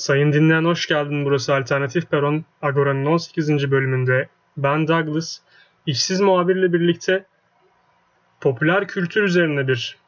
[0.00, 1.24] Sayın dinleyen hoş geldin.
[1.24, 3.70] Burası Alternatif Peron Agora'nın 18.
[3.70, 5.38] bölümünde ben Douglas,
[5.86, 7.24] işsiz muhabirle birlikte
[8.40, 9.98] popüler kültür üzerine bir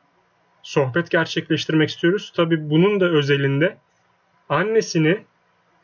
[0.63, 2.33] sohbet gerçekleştirmek istiyoruz.
[2.37, 3.77] Tabi bunun da özelinde
[4.49, 5.25] annesini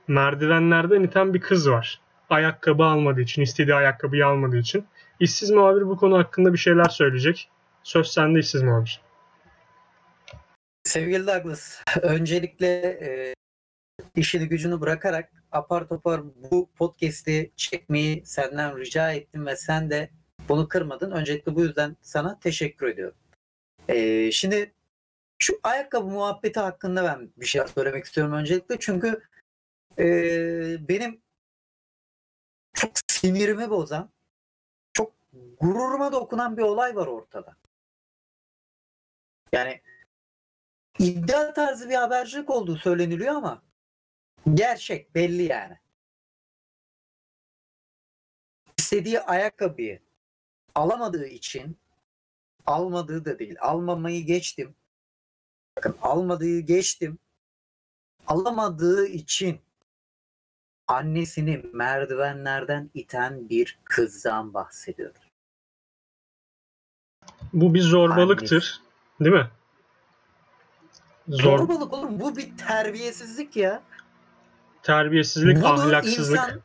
[0.08, 2.00] merdivenlerden iten bir kız var.
[2.30, 4.86] Ayakkabı almadığı için, istediği ayakkabıyı almadığı için.
[5.20, 7.50] İşsiz muhabir bu konu hakkında bir şeyler söyleyecek.
[7.82, 9.00] Söz sende işsiz muhabir.
[10.84, 13.37] Sevgili Douglas, öncelikle e,
[14.16, 20.10] işini gücünü bırakarak apar topar bu podcast'i çekmeyi senden rica ettim ve sen de
[20.48, 21.10] bunu kırmadın.
[21.10, 23.16] Öncelikle bu yüzden sana teşekkür ediyorum.
[23.88, 24.72] E, şimdi
[25.38, 28.76] şu ayakkabı muhabbeti hakkında ben bir şey söylemek istiyorum öncelikle.
[28.80, 29.22] Çünkü
[29.98, 30.06] e,
[30.88, 31.20] benim
[32.72, 34.10] çok sinirimi bozan,
[34.92, 35.12] çok
[35.60, 37.56] gururuma dokunan bir olay var ortada.
[39.52, 39.80] Yani
[40.98, 43.62] iddia tarzı bir habercilik olduğu söyleniliyor ama
[44.54, 45.78] gerçek belli yani.
[48.78, 50.00] İstediği ayakkabıyı
[50.74, 51.76] alamadığı için
[52.66, 53.56] almadığı da değil.
[53.60, 54.74] Almamayı geçtim.
[55.76, 57.18] Bakın almadığı geçtim.
[58.26, 59.60] Alamadığı için
[60.86, 65.28] annesini merdivenlerden iten bir kızdan bahsediyoruz.
[67.52, 68.82] Bu bir zorbalıktır.
[69.20, 69.50] Değil mi?
[71.28, 71.58] Zor...
[71.58, 73.82] Zorbalık oğlum bu bir terbiyesizlik ya.
[74.88, 76.38] Terbiyesizlik, bunu ahlaksızlık.
[76.38, 76.60] Insan,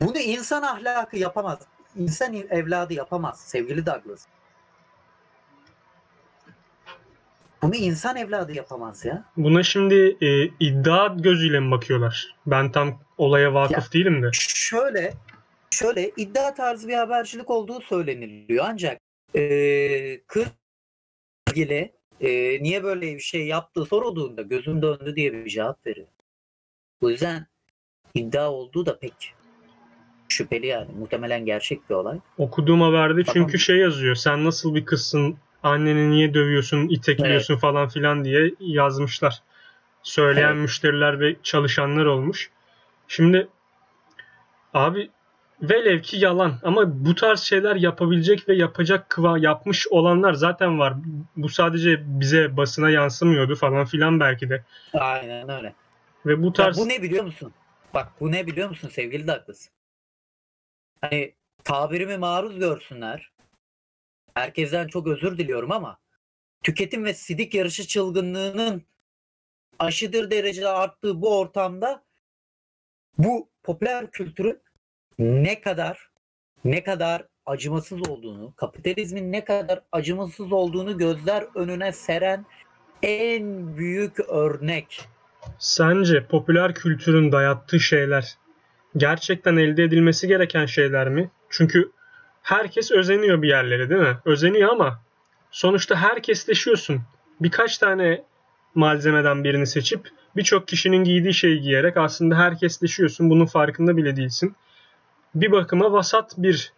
[0.00, 1.58] bunu insan ahlakı yapamaz.
[1.96, 4.26] İnsan evladı yapamaz sevgili Douglas.
[7.62, 9.24] Bunu insan evladı yapamaz ya.
[9.36, 12.34] Buna şimdi e, iddia gözüyle mi bakıyorlar?
[12.46, 14.28] Ben tam olaya vakıf ya, değilim de.
[14.32, 15.14] Şöyle,
[15.70, 18.64] şöyle iddia tarzı bir habercilik olduğu söyleniliyor.
[18.68, 19.00] Ancak
[19.34, 20.46] e, kız
[21.48, 26.06] ilgili e, niye böyle bir şey yaptığı sorulduğunda gözüm döndü diye bir cevap veriyor.
[27.02, 27.46] Bu yüzden
[28.14, 29.34] iddia olduğu da pek
[30.28, 30.88] şüpheli yani.
[30.98, 32.18] Muhtemelen gerçek bir olay.
[32.38, 33.26] Okuduğum haberde Bakalım.
[33.34, 34.14] çünkü şey yazıyor.
[34.14, 35.36] Sen nasıl bir kızsın?
[35.62, 37.60] Anneni niye dövüyorsun, itekliyorsun evet.
[37.60, 39.42] falan filan diye yazmışlar.
[40.02, 40.62] Söyleyen evet.
[40.62, 42.50] müşteriler ve çalışanlar olmuş.
[43.08, 43.48] Şimdi
[44.74, 45.10] abi
[45.62, 50.94] velev ki yalan ama bu tarz şeyler yapabilecek ve yapacak kıva yapmış olanlar zaten var.
[51.36, 54.64] Bu sadece bize basına yansımıyordu falan filan belki de.
[54.94, 55.74] Aynen öyle.
[56.26, 56.78] Ve bu tarz...
[56.78, 57.54] Ya bu ne biliyor musun?
[57.94, 59.68] Bak bu ne biliyor musun sevgili Douglas?
[61.00, 63.32] Hani tabirimi maruz görsünler.
[64.34, 65.98] Herkesten çok özür diliyorum ama
[66.62, 68.84] tüketim ve sidik yarışı çılgınlığının
[69.78, 72.04] aşıdır derecede arttığı bu ortamda
[73.18, 74.62] bu popüler kültürün
[75.18, 76.10] ne kadar
[76.64, 82.46] ne kadar acımasız olduğunu, kapitalizmin ne kadar acımasız olduğunu gözler önüne seren
[83.02, 85.08] en büyük örnek.
[85.58, 88.36] Sence popüler kültürün dayattığı şeyler
[88.96, 91.30] gerçekten elde edilmesi gereken şeyler mi?
[91.50, 91.90] Çünkü
[92.42, 94.18] herkes özeniyor bir yerlere değil mi?
[94.24, 95.00] Özeniyor ama
[95.50, 97.00] sonuçta herkesleşiyorsun.
[97.40, 98.24] Birkaç tane
[98.74, 103.30] malzemeden birini seçip birçok kişinin giydiği şeyi giyerek aslında herkesleşiyorsun.
[103.30, 104.56] Bunun farkında bile değilsin.
[105.34, 106.72] Bir bakıma vasat bir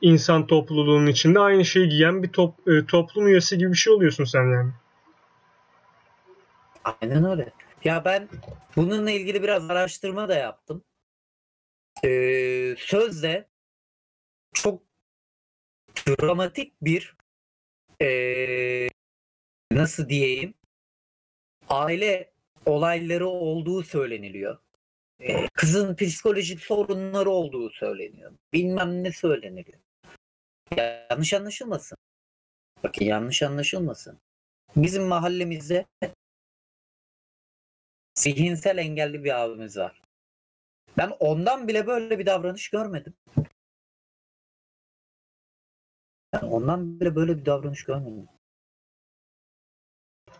[0.00, 4.24] insan topluluğunun içinde aynı şeyi giyen bir top, e, toplum üyesi gibi bir şey oluyorsun
[4.24, 4.70] sen yani.
[6.84, 7.52] Aynen öyle.
[7.84, 8.28] Ya ben
[8.76, 10.84] bununla ilgili biraz araştırma da yaptım.
[12.04, 13.48] Ee, sözde
[14.52, 14.82] çok
[16.06, 17.16] dramatik bir
[18.02, 18.88] ee,
[19.72, 20.54] nasıl diyeyim
[21.68, 22.32] aile
[22.66, 24.58] olayları olduğu söyleniliyor.
[25.20, 28.32] Ee, kızın psikolojik sorunları olduğu söyleniyor.
[28.52, 29.78] Bilmem ne söyleniliyor.
[30.76, 31.98] Yanlış anlaşılmasın.
[32.84, 34.20] Bakın yanlış anlaşılmasın.
[34.76, 35.86] Bizim mahallemizde
[38.14, 40.02] zihinsel engelli bir abimiz var.
[40.98, 43.14] Ben ondan bile böyle bir davranış görmedim.
[46.32, 48.28] Ben ondan bile böyle bir davranış görmedim.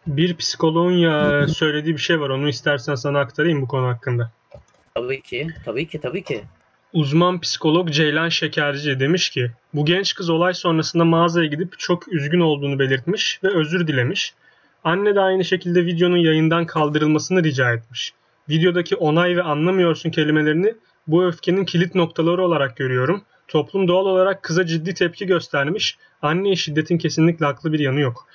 [0.07, 2.31] Bir psikoloğun ya söylediği bir şey var.
[2.31, 4.33] Onu istersen sana aktarayım bu konu hakkında.
[4.95, 6.45] Tabii ki, tabii ki, tabii ki.
[6.93, 12.41] Uzman psikolog Ceylan Şekerci demiş ki bu genç kız olay sonrasında mağazaya gidip çok üzgün
[12.41, 14.35] olduğunu belirtmiş ve özür dilemiş.
[14.85, 18.13] Anne de aynı şekilde videonun yayından kaldırılmasını rica etmiş.
[18.49, 20.75] Videodaki onay ve anlamıyorsun kelimelerini
[21.07, 23.23] bu öfkenin kilit noktaları olarak görüyorum.
[23.49, 25.99] Toplum doğal olarak kıza ciddi tepki göstermiş.
[26.23, 28.27] Anneye şiddetin kesinlikle haklı bir yanı yok.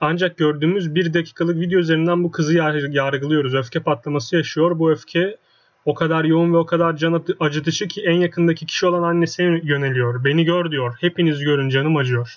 [0.00, 2.54] Ancak gördüğümüz bir dakikalık video üzerinden bu kızı
[2.90, 3.54] yargılıyoruz.
[3.54, 4.78] Öfke patlaması yaşıyor.
[4.78, 5.36] Bu öfke
[5.84, 10.24] o kadar yoğun ve o kadar can acıtıcı ki en yakındaki kişi olan annesine yöneliyor.
[10.24, 10.96] Beni gör diyor.
[11.00, 12.36] Hepiniz görün canım acıyor.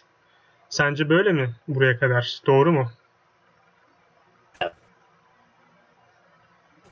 [0.70, 2.40] Sence böyle mi buraya kadar?
[2.48, 2.92] Doğru mu?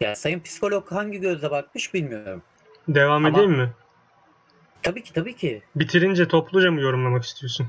[0.02, 2.42] Ya sayın psikolog hangi gözle bakmış bilmiyorum.
[2.88, 3.70] Devam Ama- edeyim mi?
[4.84, 5.62] Tabii ki tabii ki.
[5.76, 7.68] Bitirince topluca mı yorumlamak istiyorsun?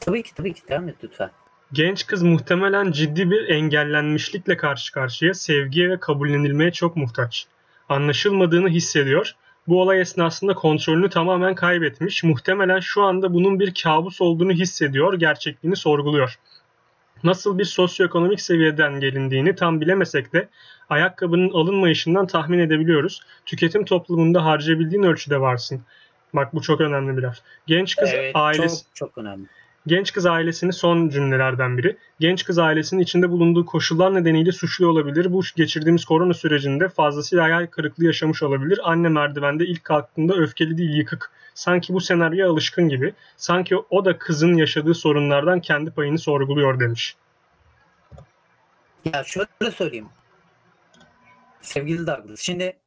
[0.00, 1.30] Tabii ki tabii ki devam et lütfen.
[1.72, 7.46] Genç kız muhtemelen ciddi bir engellenmişlikle karşı karşıya, sevgiye ve kabullenilmeye çok muhtaç.
[7.88, 9.34] Anlaşılmadığını hissediyor.
[9.68, 12.24] Bu olay esnasında kontrolünü tamamen kaybetmiş.
[12.24, 16.38] Muhtemelen şu anda bunun bir kabus olduğunu hissediyor, gerçekliğini sorguluyor.
[17.24, 20.48] Nasıl bir sosyoekonomik seviyeden gelindiğini tam bilemesek de
[20.90, 23.20] ayakkabının alınmayışından tahmin edebiliyoruz.
[23.46, 25.82] Tüketim toplumunda harcayabildiğin ölçüde varsın.
[26.34, 27.36] Bak bu çok önemli bir laf.
[27.66, 29.46] Genç kız evet ailesi çok çok önemli.
[29.86, 31.96] Genç kız ailesini son cümlelerden biri.
[32.20, 35.32] Genç kız ailesinin içinde bulunduğu koşullar nedeniyle suçlu olabilir.
[35.32, 38.80] Bu geçirdiğimiz korona sürecinde fazlasıyla hayal kırıklığı yaşamış olabilir.
[38.82, 41.30] Anne merdivende ilk kalktığında öfkeli değil yıkık.
[41.54, 43.14] Sanki bu senaryoya alışkın gibi.
[43.36, 47.16] Sanki o da kızın yaşadığı sorunlardan kendi payını sorguluyor demiş.
[49.04, 50.08] Ya şöyle söyleyeyim.
[51.60, 52.40] Sevgili Douglas.
[52.40, 52.78] Şimdi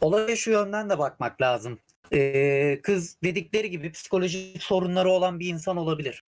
[0.00, 1.78] olaya şu yönden de bakmak lazım.
[2.12, 6.24] Ee, kız dedikleri gibi psikolojik sorunları olan bir insan olabilir.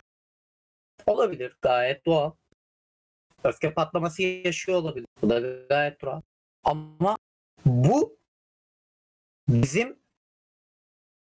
[1.07, 1.57] Olabilir.
[1.63, 2.33] Gayet doğal.
[3.45, 5.07] Öfke patlaması yaşıyor olabilir.
[5.23, 6.21] Bu da gayet doğal.
[6.65, 7.17] Ama
[7.67, 8.19] bu
[9.49, 9.99] bizim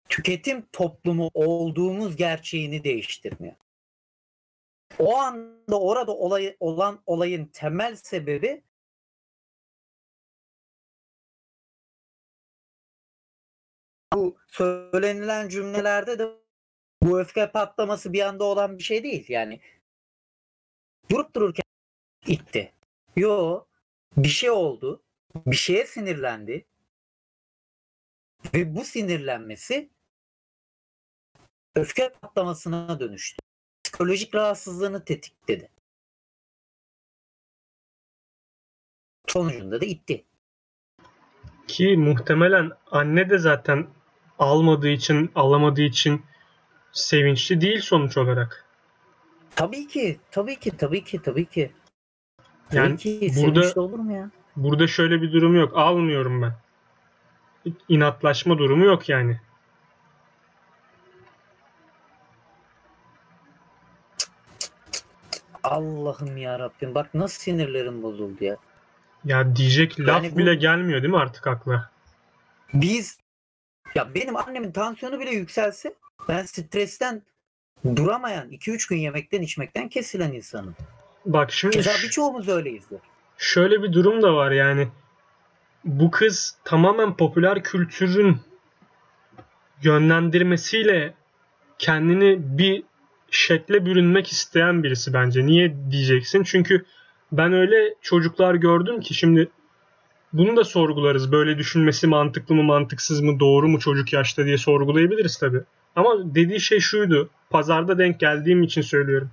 [0.09, 3.55] tüketim toplumu olduğumuz gerçeğini değiştirmiyor.
[4.99, 8.63] O anda orada olay, olan olayın temel sebebi
[14.15, 16.29] bu söylenilen cümlelerde de
[17.03, 19.25] bu öfke patlaması bir anda olan bir şey değil.
[19.29, 19.61] Yani
[21.11, 21.65] durup dururken
[22.27, 22.73] itti.
[23.17, 23.65] Yo
[24.17, 25.03] bir şey oldu.
[25.47, 26.67] Bir şeye sinirlendi.
[28.55, 29.91] Ve bu sinirlenmesi
[31.75, 33.39] öfke patlamasına dönüştü.
[33.85, 35.71] Psikolojik rahatsızlığını tetikledi.
[39.29, 40.25] Sonucunda da itti.
[41.69, 43.98] Ki muhtemelen anne de zaten
[44.39, 46.23] almadığı için, alamadığı için
[46.93, 48.65] sevinçli değil sonuç olarak.
[49.57, 51.73] Tabii ki, tabii ki, tabii ki, tabii ki.
[52.71, 54.31] Tabii Yani ki burada- olur mu ya?
[54.57, 55.73] Burada şöyle bir durum yok.
[55.77, 56.53] Almıyorum ben.
[57.89, 59.41] İnatlaşma durumu yok yani.
[65.63, 68.57] Allah'ım ya Rabbim bak nasıl sinirlerim bozuldu ya.
[69.25, 71.91] Ya diyecek laf Yani bu- bile gelmiyor değil mi artık akla?
[72.75, 73.19] Biz
[73.99, 75.95] ya benim annemin tansiyonu bile yükselse
[76.29, 77.23] ben stresten
[77.97, 80.75] duramayan 2-3 gün yemekten içmekten kesilen insanım.
[81.27, 82.99] Bak şimdi Keza birçoğumuz öyleyizdir.
[83.39, 84.89] şöyle bir durum da var yani.
[85.85, 88.37] Bu kız tamamen popüler kültürün
[89.83, 91.15] yönlendirmesiyle
[91.79, 92.83] kendini bir
[93.31, 95.47] şekle bürünmek isteyen birisi bence.
[95.47, 96.43] Niye diyeceksin?
[96.43, 96.85] Çünkü
[97.33, 99.49] ben öyle çocuklar gördüm ki şimdi
[100.33, 101.33] bunu da sorgularız.
[101.33, 105.61] Böyle düşünmesi mantıklı mı, mantıksız mı, doğru mu çocuk yaşta diye sorgulayabiliriz tabii.
[105.97, 107.31] Ama dediği şey şuydu.
[107.51, 109.31] Pazarda denk geldiğim için söylüyorum.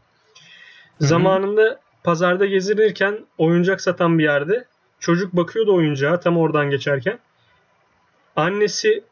[1.00, 1.06] hı.
[1.06, 4.66] Zamanında pazarda gezinirken oyuncak satan bir yerde
[5.00, 7.20] çocuk bakıyordu oyuncağa tam oradan geçerken.
[8.36, 9.04] Annesi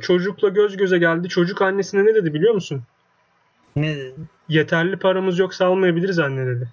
[0.00, 1.28] çocukla göz göze geldi.
[1.28, 2.82] Çocuk annesine ne dedi biliyor musun?
[3.76, 4.14] Ne dedi?
[4.48, 6.68] Yeterli paramız yoksa almayabiliriz anne dedi.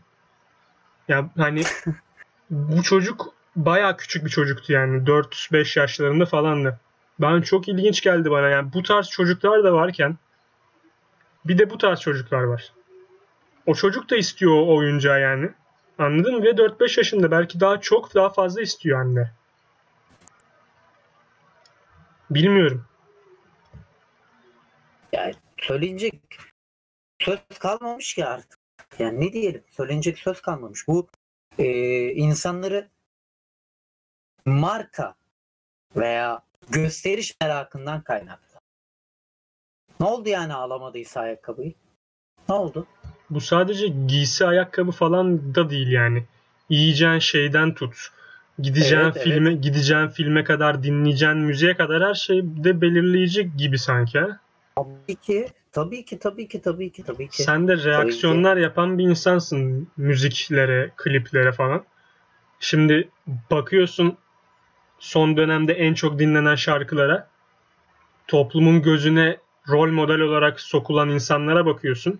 [1.08, 1.62] Ya hani
[2.50, 6.80] bu çocuk bayağı küçük bir çocuktu yani 4-5 yaşlarında falandı.
[7.20, 10.18] Ben çok ilginç geldi bana yani bu tarz çocuklar da varken
[11.46, 12.74] bir de bu tarz çocuklar var.
[13.66, 15.50] O çocuk da istiyor o oyuncağı yani.
[15.98, 16.44] Anladın mı?
[16.44, 19.32] Ve 4-5 yaşında belki daha çok daha fazla istiyor anne.
[22.30, 22.86] Bilmiyorum.
[25.14, 26.22] Yani söylenecek
[27.20, 28.60] söz kalmamış ki artık.
[29.00, 30.88] Yani ne diyelim söylenecek söz kalmamış.
[30.88, 31.08] Bu
[31.58, 31.66] e,
[32.12, 32.90] insanları
[34.50, 35.16] marka
[35.96, 38.60] veya gösteriş merakından kaynaklı.
[40.00, 41.74] Ne oldu yani alamadıysa ayakkabıyı?
[42.50, 42.88] Ne oldu?
[43.30, 46.24] Bu sadece giysi ayakkabı falan da değil yani.
[46.70, 48.08] Yiyeceğin şeyden tut.
[48.60, 49.24] Gideceğin Evet, evet.
[49.24, 54.20] filme, gideceğin filme kadar, dinleyeceğin müziğe kadar her şey de belirleyici gibi sanki.
[54.76, 57.44] Tabii ki, tabii ki, tabii ki, tabii ki, tabii ki.
[57.44, 61.84] Sen de reaksiyonlar yapan bir insansın müziklere, kliplere falan.
[62.60, 63.10] Şimdi
[63.52, 64.18] bakıyorsun
[65.00, 67.28] son dönemde en çok dinlenen şarkılara,
[68.28, 69.38] toplumun gözüne
[69.70, 72.20] rol model olarak sokulan insanlara bakıyorsun.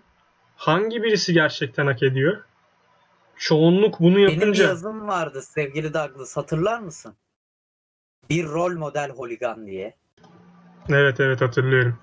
[0.56, 2.42] Hangi birisi gerçekten hak ediyor?
[3.36, 7.14] Çoğunluk bunu Benim bir yapınca yazım vardı sevgili Douglas hatırlar mısın?
[8.30, 9.96] Bir rol model holigan diye.
[10.88, 11.98] evet evet hatırlıyorum.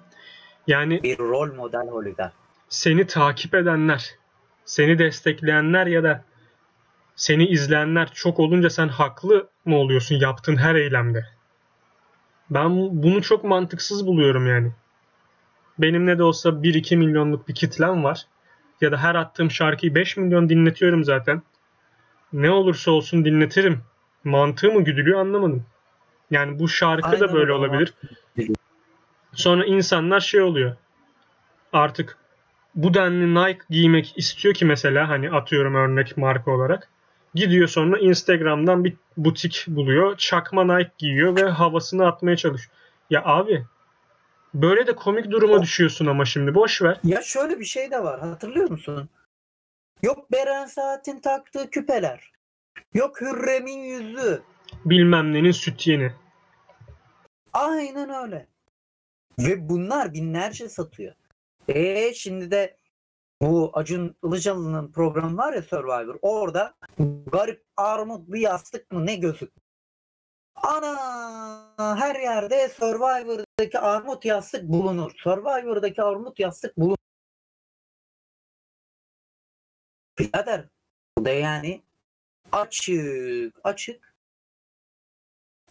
[0.67, 2.31] Yani Bir rol model holigan.
[2.69, 4.15] seni takip edenler,
[4.65, 6.23] seni destekleyenler ya da
[7.15, 11.25] seni izleyenler çok olunca sen haklı mı oluyorsun yaptığın her eylemde?
[12.49, 12.71] Ben
[13.03, 14.71] bunu çok mantıksız buluyorum yani.
[15.79, 18.25] Benim ne de olsa 1-2 milyonluk bir kitlem var.
[18.81, 21.41] Ya da her attığım şarkıyı 5 milyon dinletiyorum zaten.
[22.33, 23.81] Ne olursa olsun dinletirim.
[24.23, 25.65] Mantığı mı güdülüyor anlamadım.
[26.31, 27.93] Yani bu şarkı Aynen da böyle öyle, olabilir.
[29.33, 30.75] Sonra insanlar şey oluyor.
[31.73, 32.17] Artık
[32.75, 36.89] bu denli Nike giymek istiyor ki mesela hani atıyorum örnek marka olarak.
[37.37, 40.17] Gidiyor sonra Instagram'dan bir butik buluyor.
[40.17, 42.75] Çakma Nike giyiyor ve havasını atmaya çalışıyor.
[43.09, 43.65] Ya abi
[44.53, 46.97] böyle de komik duruma düşüyorsun ama şimdi boş ver.
[47.03, 49.09] Ya şöyle bir şey de var hatırlıyor musun?
[50.03, 52.31] Yok Beren Saat'in taktığı küpeler.
[52.93, 54.41] Yok Hürrem'in yüzü.
[54.85, 56.11] Bilmem nenin süt yeni.
[57.53, 58.47] Aynen öyle.
[59.39, 61.13] Ve bunlar binlerce satıyor.
[61.67, 62.77] E şimdi de
[63.41, 66.19] bu Acun Ilıcalı'nın programı var ya Survivor.
[66.21, 66.75] Orada
[67.31, 69.53] garip armut bir yastık mı ne gözük.
[70.55, 75.11] Ana her yerde Survivor'daki armut yastık bulunur.
[75.17, 76.97] Survivor'daki armut yastık bulunur.
[80.19, 80.69] Birader
[81.17, 81.83] bu da yani
[82.51, 84.15] açık açık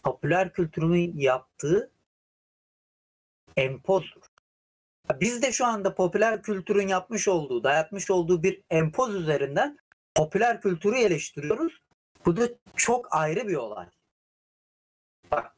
[0.03, 1.91] popüler kültürün yaptığı
[3.57, 4.26] empozdur.
[5.21, 9.77] Biz de şu anda popüler kültürün yapmış olduğu, dayatmış olduğu bir empoz üzerinden
[10.15, 11.81] popüler kültürü eleştiriyoruz.
[12.25, 13.85] Bu da çok ayrı bir olay.
[15.31, 15.55] Bak,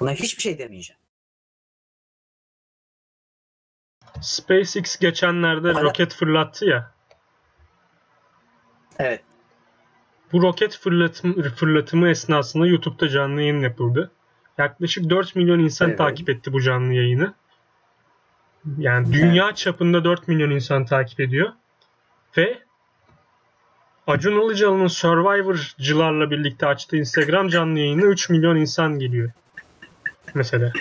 [0.00, 1.00] buna hiçbir şey demeyeceğim.
[4.20, 6.92] SpaceX geçenlerde Hala- roket fırlattı ya.
[8.98, 9.22] Evet.
[10.32, 14.10] Bu roket fırlatım, fırlatımı esnasında YouTube'da canlı yayın yapıldı.
[14.58, 15.98] Yaklaşık 4 milyon insan Evet.
[15.98, 17.34] takip etti bu canlı yayını.
[18.78, 21.52] Yani dünya çapında 4 milyon insan takip ediyor.
[22.36, 22.58] Ve
[24.06, 29.30] Acun Ilıcalı'nın Survivor'cılarla birlikte açtığı Instagram canlı yayına 3 milyon insan geliyor.
[30.34, 30.72] Mesela.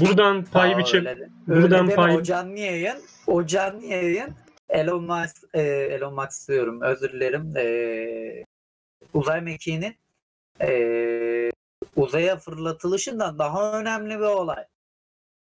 [0.00, 2.96] Buradan pay de- buradan öyle pay- O canlı yayın,
[3.26, 4.34] o canlı yayın
[4.68, 7.56] Elon Musk, e, Elon Musk diyorum özür dilerim.
[7.56, 8.44] E,
[9.14, 9.96] uzay mekiğinin
[10.60, 11.50] e,
[11.96, 14.64] uzaya fırlatılışından daha önemli bir olay.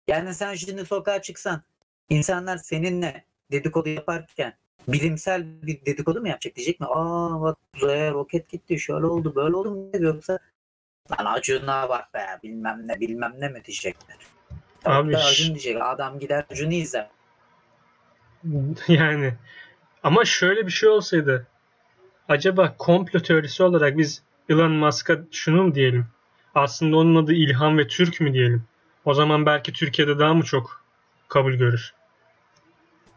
[0.09, 1.63] Yani sen şimdi sokağa çıksan
[2.11, 4.55] insanlar seninle dedikodu yaparken
[4.89, 6.87] bilimsel bir dedikodu mu yapacak diyecek mi?
[6.87, 10.39] Aa bak uzaya roket gitti şöyle oldu böyle oldu mu yoksa
[11.11, 14.17] lan Acun'a bak be bilmem ne bilmem ne mi diyecekler.
[14.85, 17.09] Abi Acun diyecek adam gider Acun'u izler.
[18.89, 19.35] Yani
[20.03, 21.47] ama şöyle bir şey olsaydı
[22.29, 26.07] acaba komplo teorisi olarak biz Elon Musk'a şunu mu diyelim?
[26.55, 28.65] Aslında onun adı İlhan ve Türk mü diyelim?
[29.05, 30.85] O zaman belki Türkiye'de daha mı çok
[31.29, 31.95] kabul görür?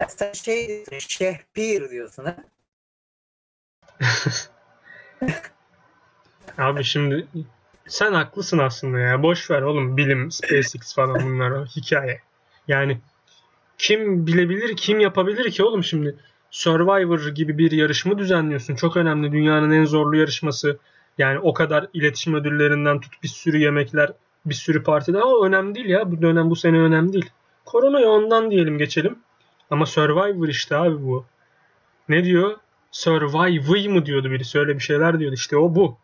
[0.07, 2.35] Sen şey şehpir diyorsun ha.
[6.57, 7.27] Abi şimdi
[7.87, 9.23] sen haklısın aslında ya.
[9.23, 12.21] Boş ver oğlum bilim, SpaceX falan bunlar hikaye.
[12.67, 12.97] Yani
[13.77, 16.15] kim bilebilir, kim yapabilir ki oğlum şimdi?
[16.51, 18.75] Survivor gibi bir yarışma düzenliyorsun.
[18.75, 19.31] Çok önemli.
[19.31, 20.79] Dünyanın en zorlu yarışması.
[21.17, 24.11] Yani o kadar iletişim ödüllerinden tut bir sürü yemekler,
[24.49, 25.21] bir sürü partide.
[25.21, 26.11] Ama önemli değil ya.
[26.11, 27.29] Bu dönem bu sene önemli değil.
[27.65, 29.19] Koronaya ondan diyelim geçelim.
[29.69, 31.25] Ama Survivor işte abi bu.
[32.09, 32.57] Ne diyor?
[32.91, 35.35] Survive mı diyordu birisi öyle bir şeyler diyordu.
[35.35, 35.97] İşte o bu.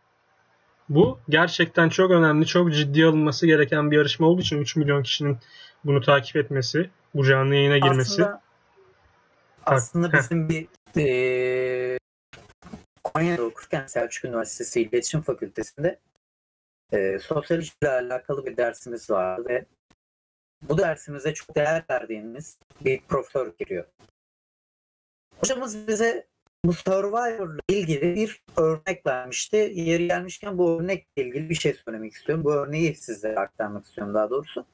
[0.90, 5.38] Bu gerçekten çok önemli, çok ciddi alınması gereken bir yarışma olduğu için 3 milyon kişinin
[5.84, 8.24] bunu takip etmesi, bu canlı yayına girmesi.
[8.24, 8.42] Aslında,
[9.66, 11.98] aslında bizim bir eee
[13.04, 16.00] Konya'da okurken Selçuk Üniversitesi İletişim Fakültesi'nde
[16.92, 19.66] eee sosyolojiyle alakalı bir dersimiz vardı ve
[20.62, 23.86] bu dersimize çok değer verdiğimiz bir profesör giriyor.
[25.40, 26.28] Hocamız bize
[26.66, 29.72] bu Survivor'la ilgili bir örnek vermişti.
[29.76, 32.44] Yeri gelmişken bu örnekle ilgili bir şey söylemek istiyorum.
[32.44, 34.66] Bu örneği sizlere aktarmak istiyorum daha doğrusu.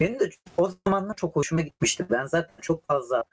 [0.00, 2.06] Benim de o zamanlar çok hoşuma gitmişti.
[2.10, 3.24] Ben zaten çok fazla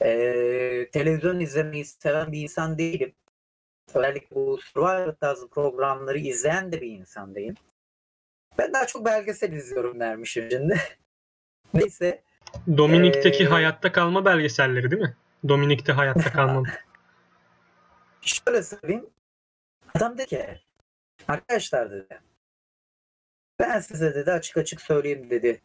[0.00, 3.12] eee, televizyon izlemeyi seven bir insan değilim.
[3.94, 7.54] Özellikle bu Survivor tarzı programları izleyen de bir insan değilim.
[8.58, 10.80] Ben daha çok belgesel izliyorum dermişim şimdi.
[11.74, 12.22] Neyse.
[12.76, 15.16] Dominik'teki Ee, hayatta kalma belgeselleri değil mi?
[15.48, 16.62] Dominik'te hayatta kalma.
[18.20, 19.10] Şöyle söyleyeyim.
[19.94, 20.60] Adam dedi ki
[21.28, 22.20] arkadaşlar dedi
[23.58, 25.62] ben size dedi açık açık söyleyeyim dedi.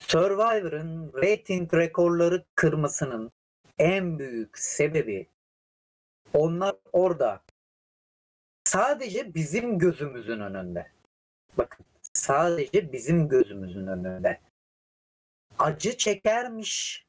[0.00, 3.32] Survivor'ın rating rekorları kırmasının
[3.78, 5.28] en büyük sebebi
[6.32, 7.42] onlar orada
[8.64, 10.90] sadece bizim gözümüzün önünde.
[11.58, 14.40] Bakın sadece bizim gözümüzün önünde.
[15.58, 17.04] Acı çekermiş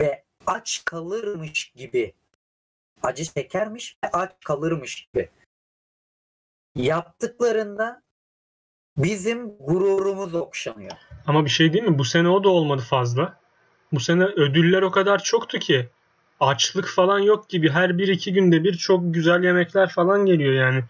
[0.00, 2.12] ve aç kalırmış gibi
[3.02, 5.28] acı çekermiş ve aç kalırmış gibi.
[6.76, 8.02] Yaptıklarında
[8.96, 10.92] bizim gururumuz okşanıyor.
[11.26, 11.98] Ama bir şey değil mi?
[11.98, 13.40] Bu sene o da olmadı fazla.
[13.92, 15.88] Bu sene ödüller o kadar çoktu ki
[16.40, 20.84] açlık falan yok gibi her bir iki günde bir çok güzel yemekler falan geliyor yani.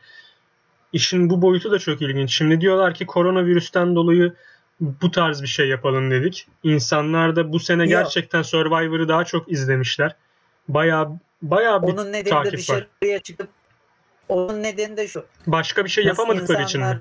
[0.92, 2.32] İşin bu boyutu da çok ilginç.
[2.34, 4.34] Şimdi diyorlar ki koronavirüsten dolayı
[4.80, 6.48] bu tarz bir şey yapalım dedik.
[6.62, 10.16] İnsanlar da bu sene gerçekten Survivor'ı daha çok izlemişler.
[10.68, 11.08] Bayağı
[11.42, 12.86] bayağı bir Onun nedeni de takip var.
[12.98, 13.48] dışarıya çıkıp
[14.28, 15.24] onun nedeni de şu.
[15.46, 17.00] Başka bir şey Nasıl yapamadıkları için mi?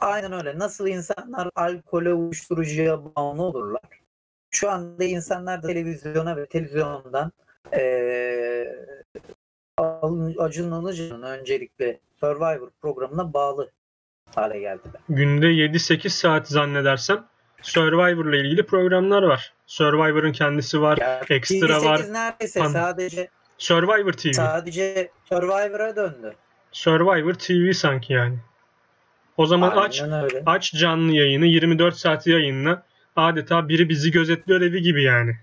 [0.00, 0.58] Aynen öyle.
[0.58, 3.80] Nasıl insanlar alkole, uyuşturucuya bağımlı olurlar.
[4.50, 7.32] Şu anda insanlar da televizyona ve televizyondan
[7.72, 8.86] eee
[10.38, 13.70] Acun Ilıcalı'nın öncelikle Survivor programına bağlı
[14.34, 15.00] hale geldiler.
[15.08, 17.24] Günde 7-8 saat zannedersem
[17.62, 19.52] Survivor'la ilgili programlar var.
[19.66, 20.98] Survivor'ın kendisi var.
[20.98, 22.00] Ya, Ekstra TV8 var.
[22.12, 24.32] neredeyse An- sadece Survivor TV.
[24.32, 26.34] sadece Survivor'a döndü.
[26.72, 28.38] Survivor TV sanki yani.
[29.36, 30.42] O zaman aç Aynen öyle.
[30.46, 32.82] aç canlı yayını 24 saat yayınla
[33.16, 35.36] adeta biri bizi gözetliyor evi gibi yani.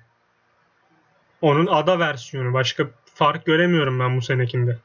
[1.41, 2.53] Onun ada versiyonu.
[2.53, 4.77] Başka fark göremiyorum ben bu senekinde.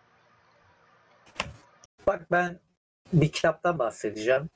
[2.09, 2.61] Bak ben
[3.13, 4.51] bir kitaptan bahsedeceğim.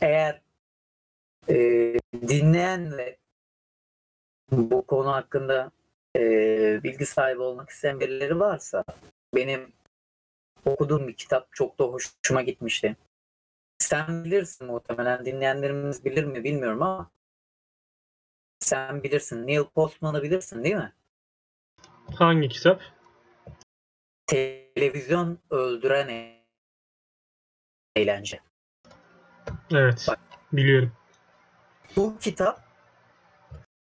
[0.00, 0.42] Eğer
[1.48, 1.54] e,
[2.12, 3.18] dinleyen ve
[4.50, 5.70] bu konu hakkında
[6.16, 6.20] e,
[6.82, 8.84] bilgi sahibi olmak isteyen birileri varsa
[9.34, 9.72] benim
[10.64, 12.96] okuduğum bir kitap çok da hoşuma gitmişti.
[13.78, 17.10] Sen bilirsin muhtemelen dinleyenlerimiz bilir mi bilmiyorum ama
[18.60, 19.46] sen bilirsin.
[19.46, 20.92] Neil Postman'ı bilirsin değil mi?
[22.14, 22.82] Hangi kitap?
[24.26, 26.37] Televizyon öldüren
[27.98, 28.40] eğlence.
[29.70, 30.06] Evet.
[30.52, 30.92] Biliyorum.
[31.96, 32.68] Bu kitap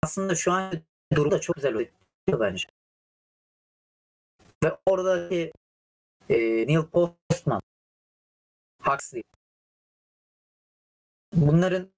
[0.03, 0.73] aslında şu an
[1.15, 2.69] durumda çok güzel özetliyor bence.
[4.65, 5.53] Ve oradaki
[6.29, 7.61] e, Neil Postman,
[8.83, 9.23] Huxley
[11.33, 11.93] bunların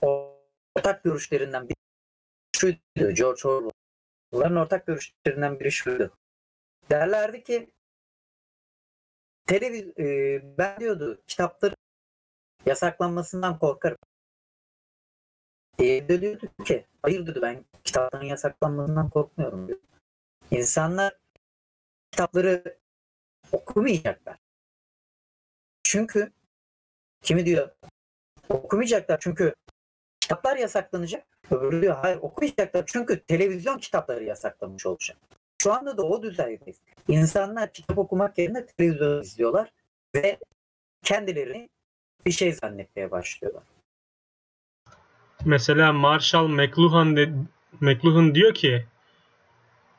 [0.00, 1.76] ortak görüşlerinden biri
[2.56, 3.70] şuydu George Orwell.
[4.32, 6.10] Bunların ortak görüşlerinden biri şuydu.
[6.90, 7.70] Derlerdi ki
[9.48, 11.74] televiz e, ben diyordu kitapları
[12.66, 13.98] yasaklanmasından korkarım.
[15.78, 19.78] E, de diyordu ki hayır dedi ben kitapların yasaklanmasından korkmuyorum diyor.
[20.50, 21.14] İnsanlar
[22.10, 22.78] kitapları
[23.52, 24.38] okumayacaklar.
[25.82, 26.32] Çünkü
[27.22, 27.70] kimi diyor
[28.48, 29.54] okumayacaklar çünkü
[30.20, 31.26] kitaplar yasaklanacak.
[31.50, 35.16] Öbürü diyor hayır okumayacaklar çünkü televizyon kitapları yasaklanmış olacak.
[35.62, 36.76] Şu anda da o düzeydeyiz.
[37.08, 39.68] İnsanlar kitap okumak yerine televizyon izliyorlar
[40.14, 40.38] ve
[41.02, 41.68] kendilerini
[42.26, 43.62] bir şey zannetmeye başlıyorlar.
[45.44, 47.32] Mesela Marshall McLuhan, de,
[47.80, 48.86] McLuhan diyor ki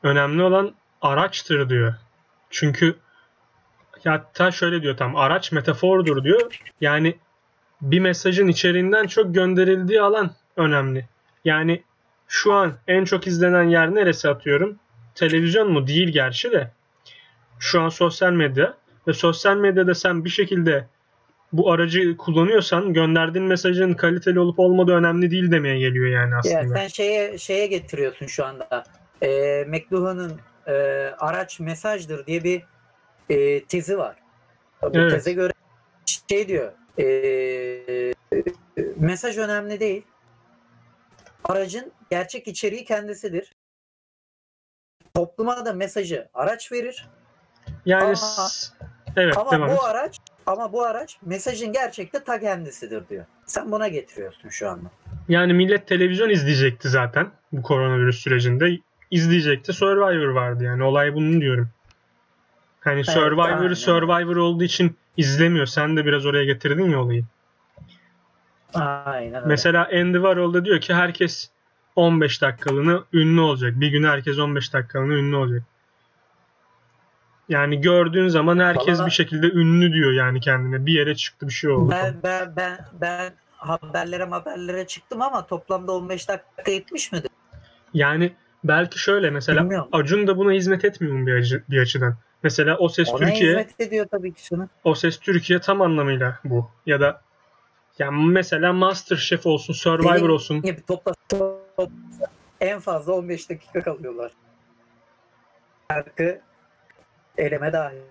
[0.04, 1.94] önemli olan araçtır diyor.
[2.50, 2.96] Çünkü
[4.04, 6.62] hatta şöyle diyor tam araç metafordur diyor.
[6.82, 7.18] Yani
[7.82, 11.08] bir mesajın içeriğinden çok gönderildiği alan önemli.
[11.46, 11.84] Yani
[12.28, 14.80] şu an en çok izlenen yer neresi atıyorum?
[15.16, 15.88] Televizyon mu?
[15.88, 16.72] Değil gerçi de.
[17.60, 18.74] Şu an sosyal medya
[19.08, 20.86] ve sosyal medyada sen bir şekilde
[21.54, 26.56] bu aracı kullanıyorsan gönderdiğin mesajın kaliteli olup olmadığı önemli değil demeye geliyor yani aslında.
[26.56, 28.84] Ya sen şeye şeye getiriyorsun şu anda.
[29.24, 30.74] Ee, McLuhan'ın e,
[31.20, 32.64] araç mesajdır diye bir
[33.30, 34.16] e, tezi var.
[34.82, 35.12] Bu Evet.
[35.12, 35.54] teze göre
[36.30, 36.72] şey diyor.
[37.00, 38.14] e,
[39.00, 40.04] mesaj önemli değil.
[41.44, 43.52] Aracın gerçek içeriği kendisidir.
[45.14, 47.08] Topluma da mesajı araç verir.
[47.86, 48.48] Yani Ama-
[49.16, 49.78] evet ama devam et.
[49.78, 53.26] bu araç ama bu araç mesajın gerçekte ta kendisidir diyor.
[53.46, 54.90] Sen buna getiriyorsun şu anda.
[55.30, 58.78] Yani millet televizyon izleyecekti zaten bu koronavirüs sürecinde.
[59.12, 59.74] İzleyecekti.
[59.74, 60.84] Survivor vardı yani.
[60.84, 61.70] Olay bunun diyorum.
[62.80, 63.74] Hani Survivor'ı aynen.
[63.74, 65.66] Survivor olduğu için izlemiyor.
[65.66, 67.24] Sen de biraz oraya getirdin ya olayı.
[68.74, 69.46] Aynen öyle.
[69.46, 71.50] Mesela Andy Warhol da diyor ki herkes
[72.00, 73.74] 15 dakikalığına ünlü olacak.
[73.76, 75.64] Bir gün herkes 15 dakikalığına ünlü olacak.
[77.50, 80.86] Yani gördüğün zaman herkes Valla- bir şekilde ünlü diyor yani kendine.
[80.86, 81.92] Bir yere çıktı bir şey oldu.
[81.92, 87.32] Ben, ben, ben, ben haberlere haberlere çıktım ama toplamda 15 dakika etmiş midir?
[87.94, 88.34] Yani
[88.64, 89.90] belki şöyle mesela Bilmiyorum.
[89.92, 92.16] Acun da buna hizmet etmiyor mu bir, acı- bir açıdan?
[92.44, 94.70] Mesela O Ses Ona Türkiye, hizmet ediyor tabii ki şunu.
[94.84, 96.70] O Ses Türkiye tam anlamıyla bu.
[96.86, 97.22] Ya da
[98.00, 100.62] yani mesela Masterchef olsun, Survivor Dediğim olsun.
[100.88, 101.59] Topla, topla-
[102.62, 104.32] en fazla 15 dakika kalıyorlar.
[105.92, 106.42] Şarkı
[107.38, 108.02] eleme dahil.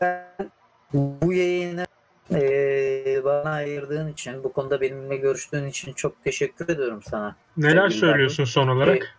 [0.00, 0.50] Ben
[0.92, 1.86] bu yayını
[2.30, 7.36] eee, bana ayırdığın için, bu konuda benimle görüştüğün için çok teşekkür ediyorum sana.
[7.56, 9.16] Neler Sevgili söylüyorsun son olarak?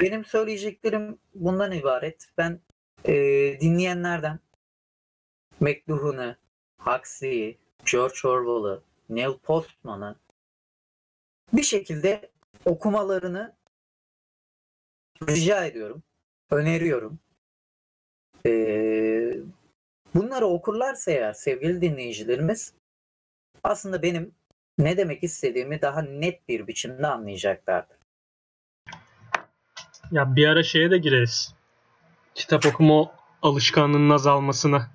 [0.00, 2.26] benim söyleyeceklerim bundan ibaret.
[2.38, 2.60] Ben
[3.04, 3.12] e,
[3.60, 4.38] dinleyenlerden
[5.60, 6.36] McLuhan'ı,
[6.78, 7.58] Huxley'i,
[7.92, 10.16] George Orwell'ı, Neil Postman'ı
[11.52, 12.30] bir şekilde
[12.64, 13.56] okumalarını
[15.28, 16.02] rica ediyorum.
[16.50, 17.18] Öneriyorum.
[18.46, 19.36] Ee,
[20.14, 22.74] bunları okurlarsa eğer sevgili dinleyicilerimiz
[23.62, 24.34] aslında benim
[24.78, 27.96] ne demek istediğimi daha net bir biçimde anlayacaklardır.
[30.10, 31.54] Ya bir ara şeye de gireriz.
[32.34, 34.90] Kitap okuma alışkanlığının azalmasına.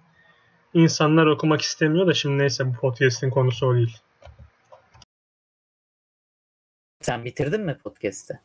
[0.74, 3.98] İnsanlar okumak istemiyor da şimdi neyse bu podcast'in konusu o değil.
[7.02, 8.40] Sen bitirdin mi podcast'ı?